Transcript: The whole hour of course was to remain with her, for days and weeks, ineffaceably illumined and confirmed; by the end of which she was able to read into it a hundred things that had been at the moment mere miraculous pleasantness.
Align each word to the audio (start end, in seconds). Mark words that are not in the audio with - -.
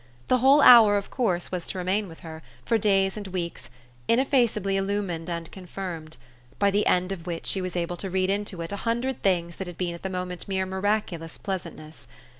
The 0.29 0.39
whole 0.39 0.61
hour 0.63 0.97
of 0.97 1.11
course 1.11 1.51
was 1.51 1.67
to 1.67 1.77
remain 1.77 2.07
with 2.07 2.21
her, 2.21 2.41
for 2.65 2.79
days 2.79 3.15
and 3.17 3.27
weeks, 3.27 3.69
ineffaceably 4.07 4.75
illumined 4.75 5.29
and 5.29 5.51
confirmed; 5.51 6.17
by 6.57 6.71
the 6.71 6.87
end 6.87 7.11
of 7.11 7.27
which 7.27 7.45
she 7.45 7.61
was 7.61 7.75
able 7.75 7.97
to 7.97 8.09
read 8.09 8.31
into 8.31 8.63
it 8.63 8.71
a 8.71 8.77
hundred 8.77 9.21
things 9.21 9.57
that 9.57 9.67
had 9.67 9.77
been 9.77 9.93
at 9.93 10.01
the 10.01 10.09
moment 10.09 10.47
mere 10.47 10.65
miraculous 10.65 11.37
pleasantness. 11.37 12.07